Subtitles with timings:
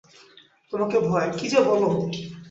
[0.71, 1.81] তোমাকে ভয়, কী যে বল।